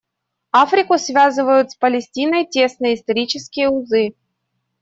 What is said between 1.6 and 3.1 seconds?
с Палестиной тесные